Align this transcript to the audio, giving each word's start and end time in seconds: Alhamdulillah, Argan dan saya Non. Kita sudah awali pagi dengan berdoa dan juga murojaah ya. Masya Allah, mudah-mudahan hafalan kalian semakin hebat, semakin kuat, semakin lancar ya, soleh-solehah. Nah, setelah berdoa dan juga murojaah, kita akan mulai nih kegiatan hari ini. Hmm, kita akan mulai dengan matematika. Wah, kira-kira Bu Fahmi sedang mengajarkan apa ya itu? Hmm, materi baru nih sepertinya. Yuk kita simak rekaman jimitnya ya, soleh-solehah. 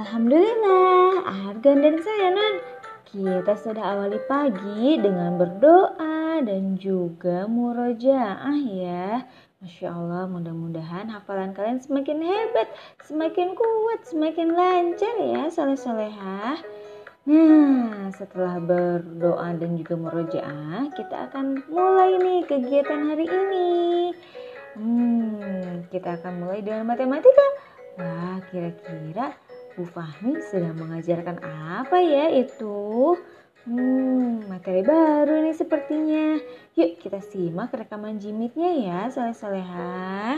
Alhamdulillah, 0.00 1.28
Argan 1.28 1.84
dan 1.84 2.00
saya 2.00 2.32
Non. 2.32 2.54
Kita 3.04 3.52
sudah 3.52 3.84
awali 3.84 4.16
pagi 4.24 4.96
dengan 4.96 5.36
berdoa 5.36 6.40
dan 6.40 6.80
juga 6.80 7.44
murojaah 7.44 8.56
ya. 8.64 9.28
Masya 9.60 9.92
Allah, 9.92 10.24
mudah-mudahan 10.24 11.12
hafalan 11.12 11.52
kalian 11.52 11.84
semakin 11.84 12.16
hebat, 12.24 12.72
semakin 13.04 13.52
kuat, 13.52 14.00
semakin 14.08 14.56
lancar 14.56 15.20
ya, 15.20 15.52
soleh-solehah. 15.52 16.64
Nah, 17.28 18.08
setelah 18.16 18.56
berdoa 18.56 19.52
dan 19.52 19.76
juga 19.76 20.00
murojaah, 20.00 20.96
kita 20.96 21.28
akan 21.28 21.60
mulai 21.68 22.16
nih 22.16 22.40
kegiatan 22.48 23.04
hari 23.04 23.28
ini. 23.28 23.68
Hmm, 24.80 25.84
kita 25.92 26.16
akan 26.24 26.40
mulai 26.40 26.64
dengan 26.64 26.88
matematika. 26.88 27.46
Wah, 28.00 28.40
kira-kira 28.48 29.36
Bu 29.80 29.88
Fahmi 29.88 30.36
sedang 30.44 30.76
mengajarkan 30.76 31.40
apa 31.40 32.04
ya 32.04 32.28
itu? 32.36 33.16
Hmm, 33.64 34.44
materi 34.44 34.84
baru 34.84 35.40
nih 35.40 35.56
sepertinya. 35.56 36.36
Yuk 36.76 37.00
kita 37.00 37.24
simak 37.24 37.72
rekaman 37.72 38.20
jimitnya 38.20 38.76
ya, 38.76 39.00
soleh-solehah. 39.08 40.36